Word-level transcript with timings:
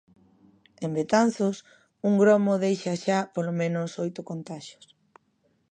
En 0.85 0.91
Betanzos, 0.97 1.57
un 2.07 2.13
gromo 2.21 2.53
deixa 2.65 2.93
xa, 3.03 3.19
polo 3.35 3.53
menos, 3.61 3.89
oito 4.03 4.21
contaxios. 4.29 4.85